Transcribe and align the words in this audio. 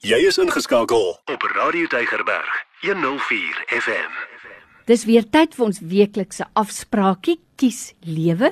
Jy 0.00 0.16
is 0.24 0.38
ingeskakel 0.40 1.10
op 1.28 1.42
Radio 1.52 1.84
Deigerberg 1.92 2.52
104 2.80 3.58
FM. 3.68 4.14
Dis 4.88 5.02
weer 5.04 5.26
tyd 5.28 5.52
vir 5.52 5.64
ons 5.66 5.80
weeklikse 5.84 6.46
afspraakie 6.56 7.34
kies 7.60 7.90
lewe. 8.08 8.48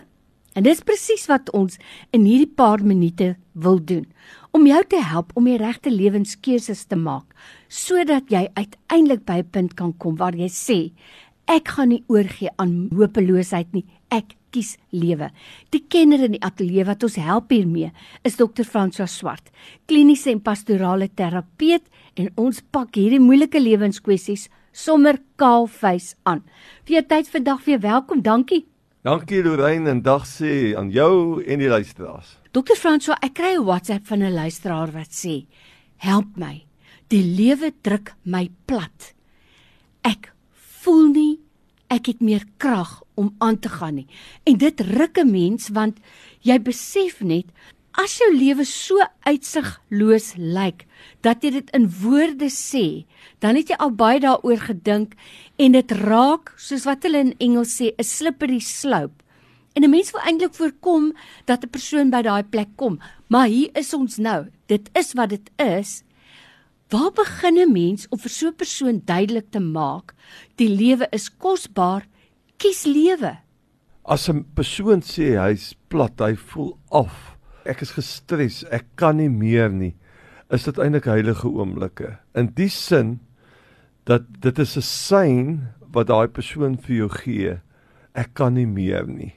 En 0.53 0.67
dis 0.67 0.85
presies 0.85 1.25
wat 1.31 1.49
ons 1.57 1.81
in 2.13 2.27
hierdie 2.29 2.51
paar 2.53 2.85
minute 2.85 3.31
wil 3.57 3.81
doen 3.81 4.05
om 4.53 4.69
jou 4.69 4.83
te 4.93 5.01
help 5.01 5.33
om 5.41 5.49
die 5.49 5.57
regte 5.57 5.89
lewenskeuses 5.89 6.85
te 6.85 7.01
maak 7.01 7.33
sodat 7.73 8.29
jy 8.29 8.45
uiteindelik 8.53 9.25
by 9.25 9.41
'n 9.41 9.49
punt 9.49 9.75
kan 9.81 9.97
kom 9.97 10.21
waar 10.21 10.37
jy 10.37 10.53
sê 10.53 10.93
ek 11.49 11.69
gaan 11.69 11.89
nie 11.89 12.05
oorgee 12.13 12.53
aan 12.61 12.91
hopeloosheid 12.93 13.73
nie 13.73 13.87
ek 14.13 14.37
kies 14.51 14.77
lewe. 14.91 15.31
Die 15.71 15.85
kenner 15.89 16.25
in 16.25 16.37
die 16.37 16.43
ateljee 16.45 16.85
wat 16.89 17.03
ons 17.03 17.17
help 17.17 17.51
hiermee 17.51 17.93
is 18.25 18.37
Dr. 18.37 18.65
François 18.65 19.11
Swart, 19.11 19.51
kliniese 19.87 20.31
en 20.31 20.41
pastorale 20.41 21.09
terapeut 21.09 21.85
en 22.17 22.31
ons 22.37 22.63
pak 22.73 22.97
hierdie 22.97 23.23
moeilike 23.23 23.61
lewenskwessies 23.61 24.49
sommer 24.73 25.19
kaalvuis 25.41 26.15
aan. 26.29 26.43
Vir 26.87 27.01
jou 27.01 27.07
tyd 27.15 27.31
vandag 27.33 27.65
weer 27.67 27.81
welkom. 27.83 28.23
Dankie. 28.23 28.67
Dankie 29.07 29.43
Lorraine 29.43 29.91
en 29.91 30.03
dag 30.03 30.27
sê 30.27 30.75
aan 30.77 30.91
jou 30.93 31.43
en 31.43 31.63
die 31.63 31.71
luisteraars. 31.71 32.37
Dr. 32.53 32.77
François, 32.77 33.19
ek 33.23 33.35
kry 33.35 33.55
'n 33.57 33.65
WhatsApp 33.65 34.07
van 34.07 34.23
'n 34.23 34.35
luisteraar 34.35 34.93
wat 34.93 35.11
sê: 35.11 35.47
"Help 35.97 36.37
my. 36.37 36.65
Die 37.09 37.23
lewe 37.23 37.73
druk 37.81 38.15
my 38.25 38.51
plat. 38.67 39.15
Ek 40.05 40.33
voel 40.53 41.09
nie 41.09 41.39
ek 41.89 42.07
het 42.07 42.21
meer 42.21 42.45
krag 42.57 43.03
om 43.15 43.35
aan 43.39 43.59
te 43.59 43.69
gaan 43.69 43.95
nie. 43.95 44.07
En 44.45 44.57
dit 44.57 44.81
ruk 44.81 45.19
'n 45.19 45.31
mens 45.31 45.69
want 45.69 45.99
jy 46.41 46.59
besef 46.59 47.21
net 47.21 47.47
as 47.99 48.19
jou 48.19 48.31
lewe 48.35 48.65
so 48.65 48.95
uitsigloos 49.27 50.35
lyk 50.37 50.87
dat 51.27 51.43
jy 51.43 51.51
dit 51.51 51.71
in 51.75 51.89
woorde 52.03 52.51
sê, 52.51 53.05
dan 53.43 53.57
het 53.59 53.71
jy 53.71 53.77
al 53.83 53.91
baie 53.91 54.21
daaroor 54.21 54.61
gedink 54.71 55.15
en 55.59 55.73
dit 55.73 55.93
raak 55.93 56.53
soos 56.57 56.87
wat 56.87 57.03
hulle 57.03 57.19
in 57.19 57.35
Engels 57.39 57.75
sê 57.81 57.91
'n 57.99 58.05
slippery 58.05 58.61
slope. 58.61 59.25
En 59.75 59.85
'n 59.85 59.91
mens 59.91 60.11
wil 60.11 60.23
eintlik 60.23 60.55
voorkom 60.55 61.13
dat 61.45 61.65
'n 61.65 61.71
persoon 61.71 62.11
by 62.11 62.23
daai 62.23 62.43
plek 62.43 62.69
kom, 62.77 63.01
maar 63.29 63.47
hier 63.47 63.71
is 63.75 63.95
ons 63.95 64.17
nou. 64.17 64.47
Dit 64.67 64.91
is 64.95 65.13
wat 65.13 65.31
dit 65.31 65.51
is. 65.57 66.03
Waar 66.91 67.13
begin 67.13 67.59
'n 67.59 67.73
mens 67.73 68.07
om 68.09 68.19
vir 68.19 68.31
so 68.31 68.49
'n 68.49 68.57
persoon 68.57 69.03
duidelik 69.05 69.51
te 69.51 69.61
maak 69.61 70.15
die 70.57 70.69
lewe 70.69 71.07
is 71.11 71.29
kosbaar? 71.29 72.05
kies 72.59 72.85
lewe. 72.87 73.39
As 74.05 74.29
'n 74.29 74.45
persoon 74.55 75.01
sê 75.03 75.39
hy's 75.39 75.75
plat, 75.89 76.19
hy 76.21 76.35
voel 76.35 76.79
af. 76.91 77.37
Ek 77.65 77.83
is 77.83 77.95
gestres, 77.95 78.65
ek 78.73 78.87
kan 78.97 79.17
nie 79.17 79.29
meer 79.29 79.71
nie. 79.71 79.95
Is 80.51 80.65
dit 80.65 80.79
eintlik 80.79 81.05
heilige 81.05 81.47
oomblikke? 81.47 82.19
In 82.35 82.49
die 82.57 82.69
sin 82.69 83.21
dat 84.07 84.23
dit 84.41 84.59
is 84.59 84.77
'n 84.77 84.83
sein 84.83 85.69
wat 85.93 86.09
daai 86.09 86.29
persoon 86.29 86.77
vir 86.77 86.97
jou 86.97 87.09
gee. 87.09 87.61
Ek 88.15 88.35
kan 88.35 88.55
nie 88.55 88.67
meer 88.67 89.07
nie. 89.07 89.35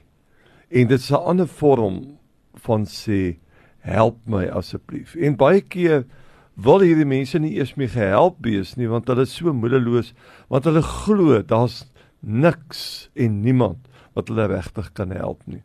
En 0.70 0.88
dit 0.88 1.00
is 1.00 1.10
'n 1.10 1.14
ander 1.14 1.46
vorm 1.46 2.18
van 2.54 2.84
sê 2.84 3.36
help 3.80 4.18
my 4.26 4.46
asseblief. 4.48 5.14
En 5.16 5.36
baie 5.36 5.60
keer 5.60 6.06
wil 6.54 6.80
hierdie 6.84 7.08
mense 7.08 7.38
nie 7.38 7.54
eers 7.56 7.74
meer 7.76 7.88
gehelp 7.88 8.36
wees 8.44 8.76
nie 8.76 8.88
want 8.90 9.08
hulle 9.08 9.24
is 9.24 9.34
so 9.34 9.52
moedeloos 9.52 10.12
want 10.52 10.64
hulle 10.68 10.82
glo 10.82 11.42
daar's 11.42 11.84
niks 12.20 13.10
en 13.14 13.40
niemand 13.42 13.88
wat 14.14 14.28
hulle 14.28 14.46
regtig 14.46 14.92
kan 14.92 15.10
help 15.10 15.40
nie. 15.46 15.62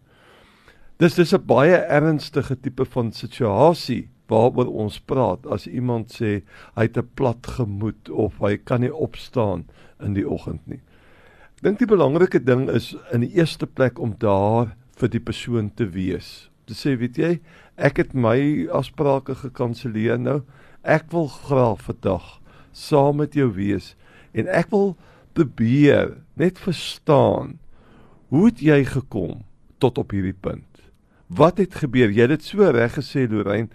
Dis 0.97 1.15
dis 1.15 1.33
'n 1.33 1.45
baie 1.45 1.77
ernstige 1.77 2.55
tipe 2.55 2.85
van 2.85 3.11
situasie 3.11 4.09
waaroor 4.27 4.67
ons 4.67 4.99
praat 4.99 5.45
as 5.45 5.67
iemand 5.67 6.11
sê 6.11 6.41
hy 6.75 6.83
het 6.83 6.97
'n 6.97 7.09
plat 7.15 7.45
gemoed 7.45 8.09
of 8.09 8.39
hy 8.39 8.57
kan 8.57 8.81
nie 8.81 8.93
opstaan 8.93 9.65
in 9.99 10.13
die 10.13 10.27
oggend 10.27 10.67
nie. 10.67 10.81
Ek 11.57 11.63
dink 11.63 11.79
die 11.79 11.89
belangrike 11.89 12.39
ding 12.39 12.69
is 12.69 12.95
in 13.13 13.21
die 13.21 13.35
eerste 13.35 13.67
plek 13.67 13.99
om 13.99 14.15
daar 14.19 14.75
vir 14.97 15.09
die 15.09 15.19
persoon 15.19 15.71
te 15.75 15.85
wees. 15.89 16.49
Te 16.65 16.73
sê, 16.73 16.97
weet 16.97 17.17
jy, 17.17 17.39
ek 17.77 17.97
het 17.97 18.13
my 18.13 18.67
afsprake 18.69 19.35
gekanselleer 19.35 20.19
nou. 20.19 20.41
Ek 20.87 21.09
wil 21.11 21.27
graag 21.27 21.81
vandag 21.83 22.37
saam 22.71 23.19
met 23.19 23.35
jou 23.35 23.49
wees 23.51 23.95
en 24.31 24.47
ek 24.47 24.71
wil 24.71 24.93
probeer 25.35 26.15
net 26.39 26.61
verstaan 26.63 27.57
hoe 28.31 28.47
het 28.47 28.61
jy 28.63 28.79
gekom 28.87 29.43
tot 29.83 29.99
op 29.99 30.15
hierdie 30.15 30.35
punt? 30.35 30.63
Wat 31.27 31.59
het 31.59 31.75
gebeur? 31.83 32.07
Jy 32.07 32.23
het 32.23 32.37
dit 32.37 32.47
so 32.47 32.71
reg 32.71 32.95
gesê 32.95 33.25
Lorraine. 33.27 33.67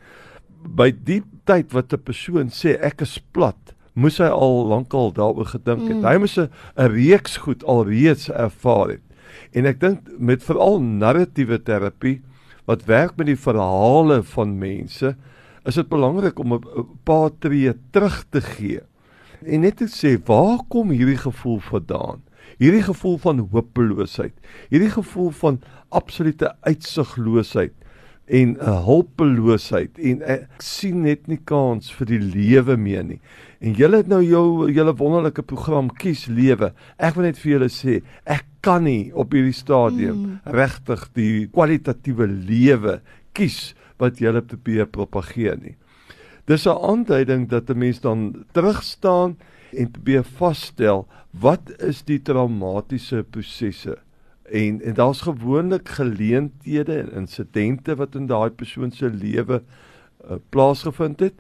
By 0.62 0.89
die 0.93 1.21
tyd 1.45 1.73
wat 1.77 1.93
'n 1.93 2.00
persoon 2.00 2.49
sê 2.49 2.81
ek 2.81 3.03
is 3.03 3.19
plat, 3.33 3.75
moes 3.94 4.19
hy 4.19 4.31
al 4.33 4.67
lankal 4.69 5.12
daaroor 5.12 5.47
gedink 5.53 5.89
het. 5.89 6.00
Mm. 6.00 6.05
Hy 6.05 6.17
moes 6.19 6.39
'n 6.39 6.49
reeks 6.77 7.37
goed 7.37 7.65
alreeds 7.65 8.31
ervaar 8.31 8.97
het. 8.97 9.05
En 9.53 9.67
ek 9.67 9.81
dink 9.81 10.00
met 10.19 10.43
veral 10.43 10.81
narratiewe 10.81 11.59
terapie 11.59 12.23
wat 12.65 12.84
werk 12.84 13.17
met 13.17 13.27
die 13.27 13.37
verhale 13.37 14.23
van 14.23 14.59
mense, 14.59 15.17
is 15.65 15.78
dit 15.78 15.89
belangrik 15.89 16.39
om 16.39 16.55
'n 16.55 16.87
paar 17.05 17.31
tree 17.39 17.73
terug 17.91 18.25
te 18.31 18.41
gee 18.41 18.81
en 19.47 19.61
net 19.61 19.77
te 19.77 19.89
sê 19.91 20.19
waar 20.27 20.61
kom 20.69 20.91
hierdie 20.91 21.19
gevoel 21.19 21.59
vandaan? 21.59 22.23
Hierdie 22.59 22.83
gevoel 22.83 23.19
van 23.19 23.39
hopeloosheid, 23.39 24.34
hierdie 24.71 24.91
gevoel 24.91 25.31
van 25.31 25.61
absolute 25.89 26.55
uitsigloosheid 26.61 27.73
en 28.27 28.49
'n 28.49 28.56
uh, 28.61 28.84
hulpeloosheid 28.84 29.99
en 29.99 30.23
ek 30.23 30.62
sien 30.62 31.03
net 31.03 31.27
nie 31.27 31.41
kans 31.45 31.91
vir 31.93 32.06
die 32.06 32.21
lewe 32.21 32.77
meer 32.77 33.05
nie. 33.05 33.21
En 33.61 33.75
julle 33.75 33.97
het 33.97 34.09
nou 34.09 34.23
jou 34.23 34.71
julle 34.71 34.94
wonderlike 34.94 35.43
program 35.43 35.91
kies 35.91 36.27
lewe. 36.27 36.73
Ek 36.99 37.15
wil 37.15 37.25
net 37.25 37.39
vir 37.39 37.53
julle 37.53 37.69
sê, 37.71 38.03
ek 38.25 38.44
kan 38.61 38.84
nie 38.84 39.12
op 39.15 39.33
hierdie 39.33 39.55
stadium 39.55 40.17
mm. 40.17 40.39
regtig 40.55 41.09
die 41.15 41.47
kwalitatiewe 41.50 42.27
lewe 42.27 43.00
kies 43.33 43.75
wat 44.03 44.19
julle 44.19 44.43
probeer 44.43 44.89
propageer 44.91 45.59
nie. 45.63 45.77
Dis 46.51 46.67
'n 46.67 46.79
aanduiding 46.91 47.49
dat 47.49 47.71
'n 47.71 47.79
mens 47.79 48.01
dan 48.01 48.45
terug 48.53 48.83
staan 48.83 49.39
en 49.71 49.91
probeer 49.91 50.25
vasstel 50.25 51.07
wat 51.31 51.73
is 51.79 52.03
die 52.05 52.23
traumatiese 52.23 53.25
prosesse. 53.31 53.99
En 54.43 54.83
en 54.83 54.95
daar's 54.95 55.21
gewoonlik 55.21 55.89
geleenthede 55.89 56.99
en 56.99 57.12
insidente 57.12 57.97
wat 57.97 58.15
in 58.15 58.27
daai 58.27 58.51
persoon 58.51 58.91
se 58.91 59.11
lewe 59.11 59.62
uh, 59.62 60.37
plaasgevind 60.49 61.21
het. 61.21 61.35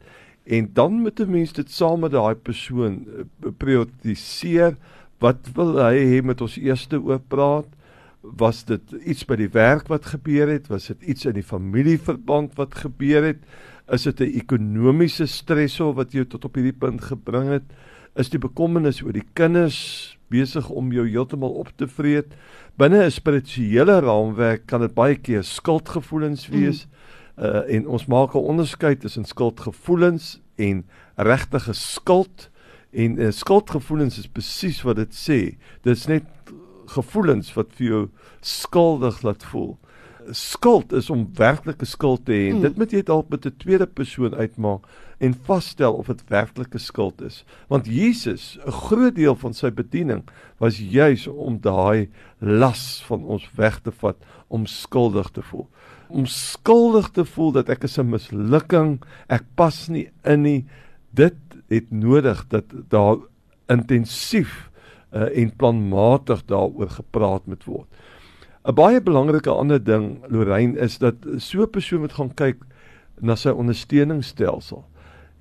En 0.44 0.70
dan 0.72 0.92
moet 0.92 1.20
'n 1.20 1.30
mens 1.30 1.52
dit 1.52 1.70
saam 1.70 2.00
met 2.00 2.10
daai 2.10 2.34
persoon 2.34 3.04
uh, 3.06 3.50
prioritiseer. 3.56 4.76
Wat 5.18 5.50
wil 5.54 5.76
hy 5.76 5.96
hê 5.98 6.22
met 6.24 6.40
ons 6.40 6.56
eerste 6.56 7.00
oor 7.00 7.20
praat 7.20 7.66
was 8.22 8.64
dit 8.64 8.92
iets 9.04 9.24
by 9.24 9.36
die 9.36 9.50
werk 9.50 9.88
wat 9.88 10.06
gebeur 10.06 10.48
het 10.48 10.66
was 10.68 10.86
dit 10.86 11.02
iets 11.02 11.26
in 11.26 11.34
die 11.34 11.46
familieverband 11.46 12.54
wat 12.56 12.74
gebeur 12.74 13.24
het 13.24 13.42
Is 13.90 14.02
dit 14.02 14.20
'n 14.20 14.38
ekonomiese 14.38 15.26
stresor 15.26 15.94
wat 15.94 16.12
jou 16.12 16.24
tot 16.24 16.44
op 16.44 16.54
hierdie 16.54 16.78
punt 16.78 17.02
gebring 17.02 17.48
het? 17.48 17.62
Is 18.14 18.30
die 18.30 18.38
bekommernis 18.38 19.02
oor 19.02 19.12
die 19.12 19.26
kinders 19.34 20.18
besig 20.30 20.68
om 20.68 20.92
jou 20.92 21.08
heeltemal 21.08 21.50
op 21.50 21.72
te 21.76 21.88
vreet? 21.88 22.32
Binne 22.76 23.04
'n 23.04 23.10
spirituele 23.10 24.00
raamwerk 24.00 24.66
kan 24.66 24.80
dit 24.80 24.94
baie 24.94 25.16
keer 25.16 25.42
skuldgevoelens 25.44 26.48
wees. 26.48 26.86
Mm. 26.86 27.44
Uh 27.44 27.74
en 27.74 27.86
ons 27.86 28.06
maak 28.06 28.34
'n 28.34 28.38
onderskeid 28.38 29.00
tussen 29.00 29.24
skuldgevoelens 29.24 30.40
en 30.56 30.86
regtige 31.16 31.72
skuld. 31.72 32.50
En 32.92 33.18
uh, 33.18 33.30
skuldgevoelens 33.30 34.18
is 34.18 34.28
presies 34.28 34.82
wat 34.82 34.96
dit 34.96 35.14
sê. 35.14 35.56
Dit 35.82 35.96
is 35.96 36.06
net 36.06 36.24
gevoelens 36.86 37.54
wat 37.54 37.72
vir 37.78 37.86
jou 37.86 38.08
skuldig 38.40 39.22
laat 39.22 39.44
voel 39.44 39.78
skuld 40.30 40.92
is 40.92 41.10
om 41.10 41.26
werklike 41.34 41.84
skuld 41.84 42.24
te 42.26 42.34
hê. 42.34 42.50
Hmm. 42.50 42.62
Dit 42.62 42.76
moet 42.78 42.92
jy 42.92 43.02
dalk 43.06 43.28
met 43.30 43.46
'n 43.46 43.56
tweede 43.58 43.86
persoon 43.86 44.34
uitmaak 44.34 44.86
en 45.18 45.34
vasstel 45.34 45.94
of 45.94 46.06
dit 46.06 46.22
werklike 46.28 46.78
skuld 46.78 47.20
is. 47.22 47.44
Want 47.68 47.86
Jesus, 47.86 48.58
'n 48.66 48.70
groot 48.70 49.14
deel 49.14 49.34
van 49.34 49.54
sy 49.54 49.70
bediening 49.70 50.22
was 50.58 50.78
juis 50.78 51.26
om 51.26 51.60
daai 51.60 52.08
las 52.38 53.02
van 53.06 53.24
ons 53.24 53.48
weg 53.56 53.80
te 53.80 53.90
vat 53.90 54.16
om 54.48 54.66
skuldig 54.66 55.30
te 55.30 55.42
voel. 55.42 55.68
Om 56.08 56.26
skuldig 56.26 57.10
te 57.10 57.24
voel 57.24 57.52
dat 57.52 57.68
ek 57.68 57.84
is 57.84 57.98
'n 57.98 58.10
mislukking, 58.10 59.02
ek 59.28 59.44
pas 59.54 59.88
nie 59.88 60.10
in 60.24 60.42
nie. 60.42 60.66
Dit 61.14 61.36
het 61.68 61.90
nodig 61.90 62.48
dat 62.48 62.64
daar 62.88 63.16
intensief 63.68 64.70
uh, 65.14 65.28
en 65.38 65.56
planmatig 65.56 66.44
daaroor 66.44 66.90
gepraat 66.90 67.46
moet 67.46 67.64
word. 67.64 67.88
'n 68.64 68.74
Baie 68.74 69.00
belangrike 69.02 69.50
ander 69.50 69.84
ding 69.84 70.22
Lorraine 70.28 70.78
is 70.78 70.98
dat 70.98 71.14
so 71.36 71.62
'n 71.62 71.70
persoon 71.70 72.00
moet 72.00 72.12
gaan 72.12 72.34
kyk 72.34 72.62
na 73.20 73.34
sy 73.34 73.48
ondersteuningsstelsel. 73.48 74.84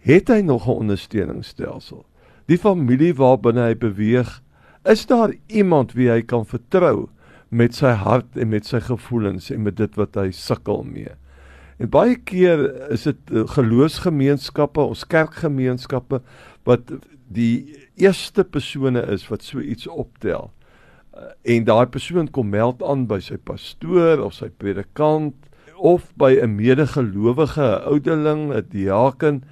Het 0.01 0.27
hy 0.27 0.41
nog 0.41 0.68
'n 0.68 0.81
ondersteuningsstelsel? 0.85 2.06
Die 2.45 2.57
familie 2.57 3.13
waarbinne 3.15 3.62
hy 3.62 3.75
beweeg, 3.77 4.41
is 4.83 5.06
daar 5.06 5.33
iemand 5.47 5.94
wie 5.94 6.09
hy 6.09 6.21
kan 6.21 6.45
vertrou 6.45 7.09
met 7.50 7.75
sy 7.75 7.91
hart 7.91 8.38
en 8.38 8.50
met 8.50 8.65
sy 8.65 8.79
gevoelens 8.79 9.51
en 9.51 9.62
met 9.63 9.77
dit 9.77 9.95
wat 9.95 10.15
hy 10.15 10.31
sukkel 10.31 10.83
mee? 10.83 11.13
En 11.81 11.89
baie 11.89 12.15
keer 12.15 12.91
is 12.94 13.03
dit 13.03 13.31
eh, 13.33 13.45
geloofsgemeenskappe, 13.56 14.81
ons 14.81 15.06
kerkgemeenskappe 15.07 16.21
wat 16.63 16.92
die 17.31 17.75
eerste 17.96 18.44
persone 18.44 19.02
is 19.13 19.28
wat 19.31 19.44
so 19.44 19.60
iets 19.60 19.88
optel. 19.88 20.52
Eh, 21.12 21.56
en 21.56 21.68
daai 21.68 21.86
persoon 21.86 22.30
kom 22.31 22.50
meld 22.50 22.84
aan 22.84 23.08
by 23.08 23.19
sy 23.24 23.38
pastoor 23.38 24.24
of 24.24 24.36
sy 24.38 24.50
predikant 24.50 25.36
of 25.81 26.12
by 26.16 26.38
'n 26.38 26.56
medegelowige, 26.56 27.62
'n 27.62 27.84
ouderling, 27.92 28.54
'n 28.54 28.66
diaken 28.69 29.44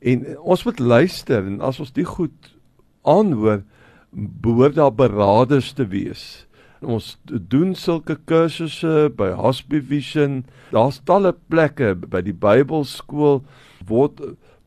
en 0.00 0.38
ons 0.38 0.64
moet 0.64 0.78
luister 0.78 1.46
en 1.46 1.60
as 1.60 1.80
ons 1.80 1.92
dit 1.92 2.06
goed 2.06 2.56
aanhoor, 3.02 3.62
behoort 4.10 4.74
daar 4.74 4.94
beraders 4.94 5.72
te 5.72 5.86
wees 5.86 6.46
Ons 6.80 7.18
doen 7.24 7.74
sulke 7.76 8.14
kursusse 8.24 9.10
by 9.16 9.34
Hospice 9.36 9.84
Vision. 9.84 10.44
Daar's 10.72 11.02
talle 11.04 11.34
plekke 11.52 11.92
by 12.08 12.22
die 12.24 12.32
Bybelskool 12.32 13.42
word 13.84 14.22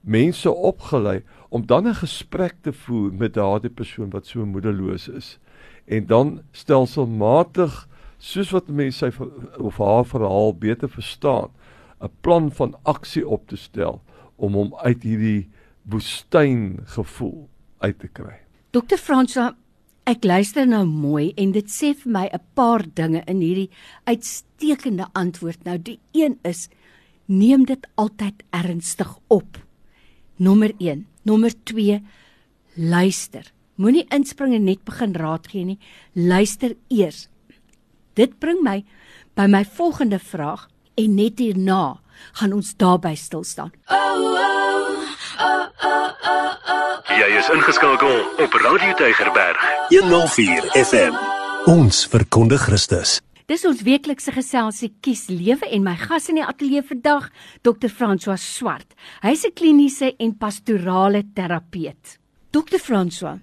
mense 0.06 0.51
opgelei 0.51 1.24
om 1.53 1.65
dan 1.65 1.88
'n 1.88 1.95
gesprek 1.95 2.55
te 2.61 2.73
voer 2.73 3.13
met 3.13 3.33
daardie 3.33 3.69
persoon 3.69 4.09
wat 4.09 4.25
so 4.25 4.45
moedeloos 4.45 5.07
is. 5.07 5.39
En 5.85 6.05
dan 6.05 6.41
stelselmatig 6.51 7.88
soos 8.17 8.50
wat 8.50 8.67
mense 8.67 8.97
sy 8.97 9.11
of 9.57 9.77
haar 9.77 10.05
verhaal 10.05 10.57
beter 10.57 10.89
verstaan, 10.89 11.50
'n 12.01 12.09
plan 12.21 12.51
van 12.51 12.75
aksie 12.83 13.27
op 13.27 13.47
te 13.47 13.55
stel 13.55 14.01
om 14.35 14.53
hom 14.53 14.75
uit 14.75 15.03
hierdie 15.03 15.50
woestyn 15.81 16.79
gevoel 16.83 17.50
uit 17.77 18.00
te 18.00 18.07
kry. 18.07 18.39
Dokter 18.71 18.97
Fransa, 18.97 19.55
Ek 20.03 20.25
luister 20.27 20.65
nou 20.67 20.83
mooi 20.83 21.31
en 21.39 21.53
dit 21.55 21.69
sê 21.71 21.94
vir 21.95 22.11
my 22.11 22.25
'n 22.33 22.41
paar 22.53 22.83
dinge 22.94 23.21
in 23.25 23.39
hierdie 23.39 23.69
uitstekende 24.03 25.07
antwoord. 25.13 25.63
Nou 25.63 25.77
die 25.77 26.00
een 26.11 26.39
is 26.44 26.67
neem 27.25 27.63
dit 27.65 27.88
altyd 27.95 28.44
ernstig 28.50 29.17
op. 29.27 29.57
Nommer 30.38 30.71
1. 30.80 31.06
Nommer 31.24 31.53
2 31.63 32.01
luister. 32.75 33.51
Moenie 33.75 34.06
inspring 34.13 34.53
en 34.53 34.65
net 34.65 34.83
begin 34.85 35.13
raad 35.18 35.47
gee 35.50 35.65
nie. 35.65 35.80
Luister 36.13 36.75
eers. 36.89 37.27
Dit 38.13 38.39
bring 38.39 38.62
my 38.62 38.83
by 39.35 39.47
my 39.50 39.63
volgende 39.65 40.19
vraag 40.19 40.68
en 40.95 41.15
net 41.18 41.41
hierna 41.41 41.97
gaan 42.38 42.53
ons 42.53 42.75
daarby 42.77 43.15
stil 43.18 43.44
staan. 43.44 43.74
Oh, 43.89 43.97
oh, 43.97 45.01
oh, 45.39 45.65
oh, 45.83 46.09
oh, 46.30 46.69
oh. 46.69 47.18
Jy 47.18 47.29
is 47.38 47.50
ingeskakel 47.50 48.21
op 48.45 48.53
Radio 48.65 48.94
Tygerberg 49.01 49.69
104 49.89 50.69
FM. 50.86 51.18
Ons 51.69 52.06
verkondig 52.07 52.62
Christus. 52.62 53.21
Dis 53.47 53.65
ons 53.67 53.81
weeklikse 53.83 54.31
geselsie 54.31 54.93
Kies 55.03 55.25
Lewe 55.27 55.67
en 55.67 55.83
my 55.83 55.95
gas 55.99 56.29
in 56.31 56.37
die 56.39 56.45
ateljee 56.45 56.83
vandag, 56.87 57.29
Dr. 57.61 57.89
François 57.91 58.39
Swart. 58.39 58.95
Hy's 59.21 59.43
'n 59.45 59.51
kliniese 59.51 60.15
en 60.17 60.37
pastorale 60.37 61.23
terapeut. 61.35 62.19
Dr. 62.51 62.79
François, 62.79 63.39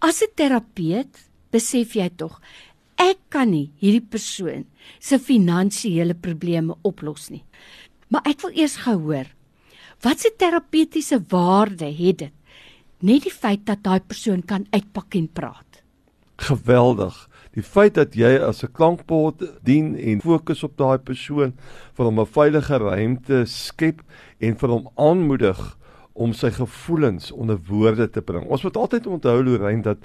as 0.00 0.22
'n 0.22 0.34
terapeut, 0.34 1.12
besef 1.52 1.94
jy 1.94 2.10
tog 2.16 2.40
ek 2.98 3.18
kan 3.30 3.50
nie 3.50 3.70
hierdie 3.78 4.04
persoon 4.04 4.66
se 4.98 5.18
finansiële 5.18 6.14
probleme 6.14 6.74
oplos 6.82 7.30
nie. 7.30 7.44
Maar 8.10 8.26
ek 8.26 8.42
wil 8.42 8.56
eers 8.58 8.76
gehoor, 8.76 9.26
wat 10.02 10.20
se 10.20 10.32
terapeutiese 10.36 11.20
waarde 11.30 11.86
het 11.86 12.18
dit? 12.18 12.34
Net 13.00 13.22
die 13.22 13.30
feit 13.30 13.64
dat 13.66 13.84
daai 13.84 14.00
persoon 14.00 14.42
kan 14.42 14.66
uitpak 14.74 15.14
en 15.14 15.28
praat. 15.28 15.82
Geweldig. 16.36 17.28
Die 17.58 17.66
feit 17.66 17.96
dat 17.98 18.14
jy 18.14 18.36
as 18.38 18.62
'n 18.62 18.70
klankbord 18.70 19.42
dien 19.66 19.96
en 19.98 20.20
fokus 20.22 20.62
op 20.62 20.76
daai 20.78 20.98
persoon 20.98 21.52
vir 21.96 22.04
hom 22.04 22.20
'n 22.20 22.26
veilige 22.26 22.78
ruimte 22.78 23.46
skep 23.46 24.02
en 24.38 24.54
vir 24.54 24.68
hom 24.68 24.88
aanmoedig 24.94 25.76
om 26.14 26.32
sy 26.32 26.50
gevoelens 26.50 27.32
onder 27.32 27.58
woorde 27.68 28.10
te 28.10 28.22
bring. 28.22 28.46
Ons 28.46 28.62
moet 28.62 28.76
altyd 28.76 29.06
onthou 29.06 29.42
Lorraine 29.42 29.82
dat 29.82 29.98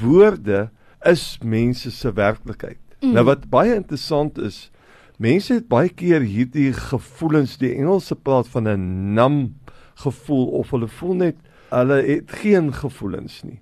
woorde 0.00 0.70
is 1.04 1.38
mense 1.44 1.90
se 1.90 2.12
werklikheid. 2.12 2.80
Mm. 3.02 3.12
Nou 3.12 3.24
wat 3.24 3.50
baie 3.50 3.74
interessant 3.74 4.38
is, 4.38 4.70
Mense 5.18 5.54
het 5.54 5.68
baie 5.70 5.88
keer 5.94 6.24
hierdie 6.26 6.72
gevoelens, 6.74 7.54
die 7.60 7.70
Engelse 7.76 8.16
praat 8.16 8.48
van 8.50 8.66
'n 8.68 9.14
numb 9.14 9.70
gevoel 9.94 10.46
of 10.58 10.70
hulle 10.70 10.88
voel 10.88 11.14
net 11.14 11.36
hulle 11.70 12.02
het 12.02 12.32
geen 12.42 12.72
gevoelens 12.72 13.42
nie. 13.42 13.60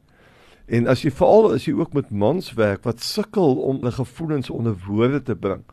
En 0.72 0.88
as 0.88 1.02
jy 1.04 1.12
veral 1.12 1.52
as 1.52 1.66
jy 1.69 1.74
ook 1.76 1.92
met 1.96 2.10
mans 2.10 2.54
werk 2.56 2.86
wat 2.88 3.04
sukkel 3.04 3.58
om 3.60 3.82
hulle 3.82 3.92
gevoelens 3.92 4.50
onder 4.50 4.76
woorde 4.86 5.20
te 5.22 5.36
bring. 5.36 5.64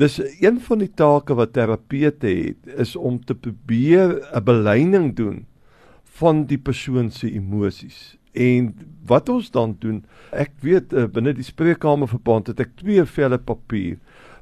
Dis 0.00 0.20
een 0.40 0.60
van 0.62 0.80
die 0.80 0.90
take 0.94 1.34
wat 1.34 1.52
terapeute 1.56 2.30
het 2.30 2.70
is 2.80 2.94
om 2.96 3.18
te 3.24 3.34
probeer 3.34 4.22
'n 4.32 4.44
beleining 4.44 5.16
doen 5.16 5.46
van 6.22 6.44
die 6.46 6.58
persoon 6.58 7.10
se 7.10 7.30
emosies. 7.32 8.16
En 8.32 8.74
wat 9.06 9.28
ons 9.28 9.50
dan 9.50 9.76
doen, 9.78 10.04
ek 10.30 10.52
weet 10.60 10.92
uh, 10.92 11.04
binne 11.04 11.34
die 11.36 11.44
spreekkamer 11.44 12.08
verband 12.08 12.46
het 12.46 12.60
ek 12.60 12.76
twee 12.76 13.04
velle 13.04 13.38
papier 13.38 13.98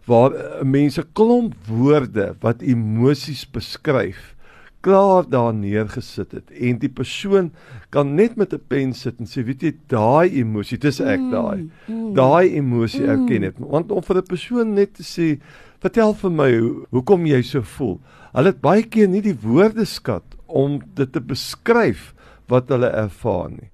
waar 0.06 0.32
uh, 0.34 0.62
mense 0.62 1.02
klomp 1.12 1.54
woorde 1.66 2.34
wat 2.40 2.62
emosies 2.62 3.50
beskryf 3.50 4.34
klaar 4.80 5.28
daar 5.28 5.54
neergesit 5.54 6.32
het 6.32 6.50
en 6.50 6.78
die 6.80 6.90
persoon 6.92 7.50
kan 7.94 8.14
net 8.14 8.36
met 8.36 8.52
'n 8.52 8.62
pen 8.68 8.92
sit 8.94 9.20
en 9.20 9.26
sê 9.26 9.44
weet 9.44 9.62
jy 9.62 9.72
daai 9.86 10.40
emosie 10.40 10.78
dis 10.78 11.00
ek 11.00 11.20
mm, 11.20 11.30
daai 11.30 11.58
mm, 11.88 12.14
daai 12.14 12.56
emosie 12.56 13.04
mm. 13.04 13.10
erken 13.10 13.42
het 13.42 13.56
want 13.58 13.92
om 13.92 14.02
vir 14.02 14.16
'n 14.16 14.26
persoon 14.26 14.74
net 14.74 14.94
te 14.94 15.02
sê 15.02 15.40
vertel 15.80 16.14
vir 16.14 16.30
my 16.30 16.50
hoe, 16.58 16.86
hoekom 16.90 17.26
jy 17.26 17.42
so 17.42 17.62
voel 17.62 18.00
hulle 18.32 18.52
het 18.52 18.60
baie 18.60 18.82
keer 18.82 19.08
nie 19.08 19.22
die 19.22 19.36
woordeskat 19.42 20.24
om 20.46 20.80
dit 20.94 21.12
te 21.12 21.20
beskryf 21.20 22.14
wat 22.48 22.68
hulle 22.68 22.88
ervaar 22.88 23.50
nie 23.50 23.70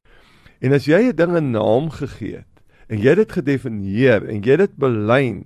en 0.61 0.73
as 0.73 0.87
jy 0.87 1.01
'n 1.09 1.17
ding 1.17 1.37
'n 1.37 1.53
naam 1.53 1.91
gegee 1.91 2.37
het 2.37 2.55
en 2.89 2.99
jy 2.99 3.15
dit 3.15 3.33
gedefinieer 3.33 4.29
en 4.29 4.43
jy 4.43 4.57
dit 4.57 4.77
belyn 4.79 5.45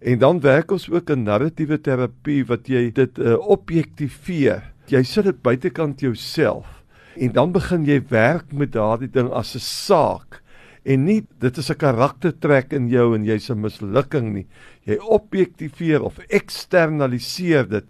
En 0.00 0.18
dan 0.18 0.40
werk 0.40 0.70
ons 0.70 0.90
ook 0.90 1.10
'n 1.10 1.22
narratiewe 1.22 1.80
terapie 1.80 2.44
wat 2.46 2.66
jy 2.66 2.92
dit 2.92 3.18
uh, 3.18 3.48
objektiveer. 3.48 4.72
Jy 4.90 5.04
sit 5.06 5.26
dit 5.28 5.42
buitekant 5.42 6.00
jouself 6.02 6.80
en 7.14 7.30
dan 7.34 7.52
begin 7.54 7.84
jy 7.86 8.00
werk 8.10 8.50
met 8.50 8.72
daardie 8.74 9.10
ding 9.10 9.28
as 9.30 9.54
'n 9.54 9.62
saak 9.62 10.42
en 10.84 11.04
nie 11.04 11.22
dit 11.38 11.58
is 11.58 11.70
'n 11.70 11.78
karaktertrek 11.78 12.72
in 12.72 12.88
jou 12.88 13.14
en 13.14 13.24
jy's 13.24 13.50
'n 13.50 13.60
mislukking 13.60 14.34
nie. 14.34 14.46
Jy 14.86 14.98
objektiveer 14.98 16.02
of 16.02 16.18
eksternaliseer 16.28 17.68
dit 17.68 17.84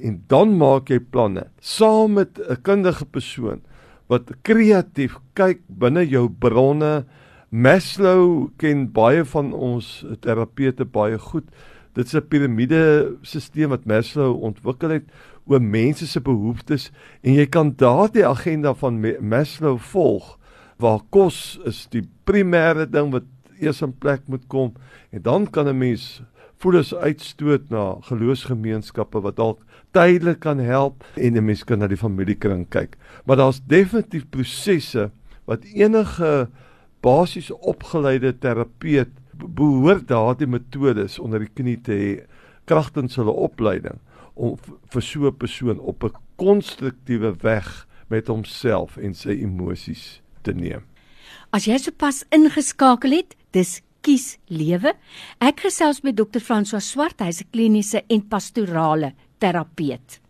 en 0.00 0.24
dan 0.28 0.56
maak 0.56 0.88
jy 0.88 0.98
planne 0.98 1.50
saam 1.60 2.14
met 2.14 2.38
'n 2.38 2.62
kundige 2.62 3.04
persoon 3.04 3.60
wat 4.08 4.32
kreatief 4.42 5.18
kyk 5.34 5.60
binne 5.68 6.08
jou 6.08 6.28
bronne 6.28 7.04
Maslow 7.50 8.50
ken 8.58 8.88
baie 8.92 9.24
van 9.24 9.52
ons 9.52 10.04
terapeute 10.20 10.84
baie 10.84 11.18
goed. 11.18 11.44
Dit 11.96 12.06
is 12.06 12.14
'n 12.14 12.28
piramidesisteem 12.28 13.72
wat 13.72 13.86
Maslow 13.88 14.36
ontwikkel 14.42 14.90
het 14.90 15.04
oor 15.46 15.62
mense 15.62 16.06
se 16.06 16.20
behoeftes 16.20 16.90
en 17.22 17.32
jy 17.32 17.46
kan 17.46 17.72
daardie 17.76 18.26
agenda 18.26 18.74
van 18.74 19.00
Maslow 19.20 19.78
volg 19.78 20.38
waar 20.76 21.00
kos 21.10 21.58
is 21.64 21.86
die 21.88 22.04
primêre 22.24 22.84
ding 22.90 23.12
wat 23.12 23.24
eers 23.60 23.82
in 23.82 23.94
plek 23.98 24.26
moet 24.28 24.44
kom 24.46 24.74
en 25.10 25.22
dan 25.22 25.50
kan 25.50 25.68
'n 25.68 25.78
mens 25.78 26.22
voelens 26.60 26.94
uitstoot 26.94 27.70
na 27.70 27.96
geloofsgemeenskappe 28.00 29.20
wat 29.20 29.36
dalk 29.36 29.60
tydelik 29.96 30.40
kan 30.40 30.58
help 30.58 31.04
en 31.14 31.36
'n 31.36 31.44
mens 31.44 31.64
kan 31.64 31.78
na 31.78 31.86
die 31.86 31.96
familiekring 31.96 32.68
kyk. 32.68 32.96
Maar 33.24 33.36
daar's 33.36 33.60
definitief 33.66 34.28
prosesse 34.30 35.10
wat 35.44 35.64
enige 35.64 36.48
basiese 37.00 37.58
opgeleide 37.60 38.38
terapeut 38.38 39.08
behoort 39.38 40.08
daardie 40.08 40.46
metodes 40.46 41.18
onder 41.18 41.40
die 41.40 41.52
knie 41.52 41.76
te 41.82 41.92
hê 41.92 42.12
kragtens 42.66 43.16
hulle 43.16 43.32
opleiding 43.32 44.00
om 44.34 44.56
vir 44.92 45.02
so 45.02 45.26
'n 45.26 45.36
persoon 45.36 45.78
op 45.80 46.04
'n 46.04 46.16
konstruktiewe 46.36 47.34
weg 47.42 47.86
met 48.08 48.26
homself 48.26 48.96
en 48.96 49.14
sy 49.14 49.30
emosies 49.42 50.20
te 50.42 50.52
neem. 50.52 50.82
As 51.50 51.64
jy 51.64 51.78
sopas 51.78 52.24
ingeskakel 52.30 53.10
het, 53.10 53.36
dis 53.50 53.80
kies 54.00 54.38
lewe. 54.46 54.94
Ek 55.42 55.60
gesels 55.60 56.02
met 56.02 56.16
Dr. 56.16 56.38
François 56.38 56.84
Swart, 56.84 57.20
hy's 57.20 57.40
'n 57.40 57.50
kliniese 57.50 58.04
en 58.08 58.28
pastorale 58.28 59.14
terapeut. 59.38 60.20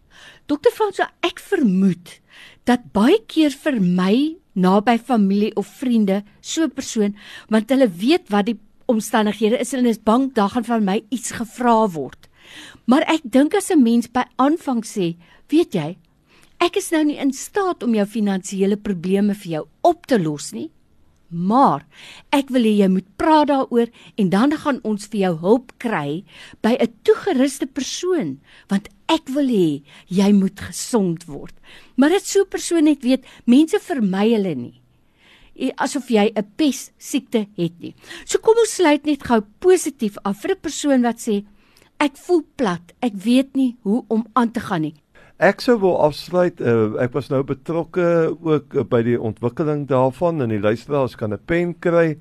Dr. 0.46 0.70
François, 0.72 1.10
ek 1.22 1.40
vermoed 1.40 2.20
dat 2.64 2.92
baie 2.92 3.18
keer 3.26 3.50
vir 3.50 3.80
my 3.80 4.36
naby 4.56 4.96
familie 4.98 5.52
of 5.56 5.66
vriende 5.66 6.22
so 6.40 6.64
'n 6.64 6.70
persoon 6.70 7.16
want 7.48 7.70
hulle 7.70 7.88
weet 7.88 8.30
wat 8.30 8.46
die 8.46 8.58
omstandighede 8.86 9.58
is 9.58 9.72
en 9.72 9.86
is 9.86 10.02
bang 10.02 10.32
daar 10.34 10.50
gaan 10.54 10.64
van 10.64 10.84
my 10.84 11.04
iets 11.08 11.30
gevra 11.30 11.88
word. 11.90 12.28
Maar 12.86 13.02
ek 13.10 13.22
dink 13.24 13.54
as 13.54 13.70
'n 13.70 13.82
mens 13.82 14.06
by 14.06 14.24
aanvang 14.36 14.84
sê, 14.84 15.16
weet 15.48 15.74
jy, 15.74 15.96
ek 16.60 16.76
is 16.76 16.90
nou 16.90 17.04
nie 17.04 17.18
in 17.18 17.32
staat 17.32 17.82
om 17.82 17.94
jou 17.94 18.06
finansiële 18.06 18.76
probleme 18.76 19.34
vir 19.34 19.50
jou 19.52 19.64
op 19.82 20.06
te 20.06 20.18
los 20.18 20.52
nie. 20.52 20.70
Maar 21.28 21.82
ek 22.30 22.50
wil 22.54 22.62
hê 22.62 22.76
jy 22.78 22.88
moet 22.88 23.06
praat 23.18 23.48
daaroor 23.48 23.90
en 24.16 24.28
dan 24.30 24.54
gaan 24.62 24.78
ons 24.86 25.08
vir 25.10 25.20
jou 25.20 25.34
hulp 25.42 25.72
kry 25.82 26.24
by 26.62 26.76
'n 26.78 26.94
toegeruste 27.02 27.66
persoon 27.66 28.38
want 28.68 28.88
ek 29.08 29.28
wil 29.34 29.48
hê 29.48 29.82
jy 30.06 30.32
moet 30.32 30.60
gesond 30.60 31.26
word. 31.26 31.54
Maar 31.96 32.10
dit 32.10 32.26
so 32.26 32.40
'n 32.42 32.48
persoon 32.48 32.84
net 32.84 33.02
weet, 33.02 33.24
mense 33.44 33.78
vermy 33.80 34.32
hulle 34.32 34.54
nie. 34.54 34.80
Asof 35.76 36.10
jy 36.10 36.32
'n 36.34 36.46
pes 36.56 36.90
siekte 36.98 37.46
het 37.56 37.80
nie. 37.80 37.94
So 38.24 38.38
kom 38.38 38.56
ons 38.58 38.76
sluit 38.76 39.06
net 39.06 39.22
gou 39.24 39.40
positief 39.60 40.16
af 40.24 40.42
vir 40.42 40.50
'n 40.52 40.60
persoon 40.60 41.02
wat 41.02 41.16
sê 41.18 41.44
ek 41.98 42.16
voel 42.16 42.44
plat, 42.56 42.92
ek 43.00 43.12
weet 43.14 43.56
nie 43.56 43.76
hoe 43.82 44.04
om 44.08 44.26
aan 44.34 44.50
te 44.52 44.60
gaan 44.60 44.82
nie. 44.82 44.94
Ek 45.36 45.60
sou 45.60 45.76
wil 45.80 45.98
afsluit. 46.00 46.60
Uh, 46.60 46.96
ek 46.96 47.12
was 47.12 47.28
nou 47.28 47.42
betrokke 47.44 48.36
ook 48.40 48.74
uh, 48.74 48.84
by 48.88 49.02
die 49.02 49.18
ontwikkeling 49.20 49.86
daarvan 49.88 50.40
en 50.40 50.48
die 50.48 50.60
luisteraars 50.60 51.16
kan 51.16 51.32
'n 51.32 51.44
pen 51.44 51.74
kry. 51.78 52.16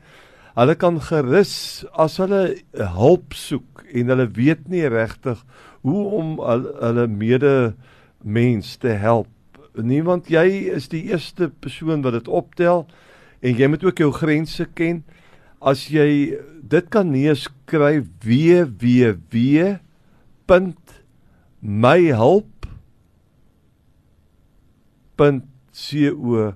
Hulle 0.55 0.75
kan 0.75 0.99
gerus 0.99 1.85
as 1.93 2.17
hulle 2.17 2.55
hulp 2.75 3.33
soek 3.33 3.83
en 3.93 4.11
hulle 4.11 4.27
weet 4.31 4.67
nie 4.67 4.87
regtig 4.87 5.39
hoe 5.83 6.03
om 6.11 6.39
hulle 6.39 7.07
mede 7.07 7.75
mens 8.23 8.77
te 8.77 8.95
help. 8.95 9.27
Niemand 9.75 10.27
jy 10.27 10.71
is 10.75 10.87
die 10.87 11.03
eerste 11.11 11.49
persoon 11.49 12.03
wat 12.03 12.13
dit 12.13 12.27
optel 12.27 12.85
en 13.45 13.53
jy 13.53 13.67
moet 13.69 13.83
ook 13.85 13.97
jou 14.01 14.11
grense 14.15 14.65
ken. 14.73 15.03
As 15.61 15.87
jy 15.93 16.09
dit 16.65 16.89
kan 16.89 17.11
neerskryf 17.13 18.05
www.myhelp 18.25 19.75
www.co.za. 25.15 26.55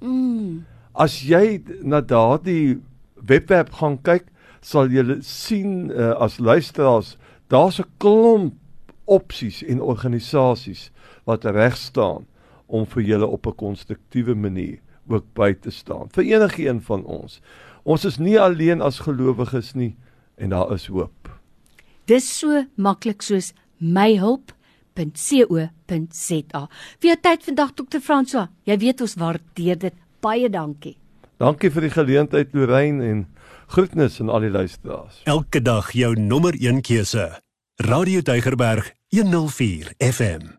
Mm. 0.00 0.64
As 0.98 1.22
jy 1.22 1.62
na 1.86 2.00
daardie 2.02 2.80
webwerf 3.28 3.70
gaan 3.80 3.98
kyk, 4.02 4.26
sal 4.64 4.90
jy 4.92 5.20
sien 5.24 5.90
uh, 5.92 6.14
as 6.18 6.38
luisteraars, 6.42 7.16
daar's 7.48 7.80
'n 7.80 7.86
klomp 7.98 8.54
opsies 9.06 9.62
en 9.62 9.80
organisasies 9.80 10.90
wat 11.24 11.44
reg 11.44 11.76
staan 11.76 12.26
om 12.66 12.86
vir 12.86 13.02
julle 13.02 13.26
op 13.26 13.46
'n 13.46 13.54
konstruktiewe 13.54 14.34
manier 14.34 14.78
ook 15.08 15.26
by 15.34 15.52
te 15.54 15.70
staan. 15.70 16.08
Vir 16.12 16.24
enige 16.24 16.68
een 16.68 16.82
van 16.82 17.04
ons. 17.04 17.40
Ons 17.82 18.04
is 18.04 18.18
nie 18.18 18.38
alleen 18.40 18.80
as 18.84 19.00
gelowiges 19.04 19.74
nie 19.74 19.96
en 20.36 20.50
daar 20.54 20.72
is 20.74 20.86
hoop. 20.86 21.30
Dis 22.06 22.28
so 22.38 22.64
maklik 22.76 23.22
soos 23.22 23.52
my 23.78 24.16
hulp 24.18 24.52
www.co.za. 24.98 26.66
Vir 26.98 27.10
jou 27.12 27.18
tyd 27.22 27.46
vandag 27.46 27.74
Dr. 27.78 28.02
François. 28.02 28.50
Jy 28.66 28.78
weet 28.82 29.02
ons 29.04 29.16
waardeer 29.20 29.78
dit. 29.78 29.94
Baie 30.24 30.50
dankie. 30.50 30.96
Dankie 31.38 31.70
vir 31.70 31.86
die 31.86 31.94
geleentheid 31.94 32.54
Lorraine 32.56 33.04
en 33.06 33.26
groetnis 33.70 34.18
aan 34.20 34.32
al 34.34 34.48
die 34.48 34.54
luisteraars. 34.54 35.22
Elke 35.30 35.62
dag 35.62 35.92
jou 35.94 36.14
nommer 36.18 36.56
1 36.58 36.82
keuse. 36.82 37.30
Radio 37.78 38.24
Deugerberg 38.26 38.94
104 39.14 39.94
FM. 40.02 40.57